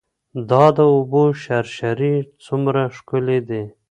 دا 0.49 0.65
د 0.77 0.79
اوبو 0.95 1.23
شرشرې 1.43 2.15
څومره 2.45 2.81
ښکلې 2.97 3.39
دي. 3.49 3.63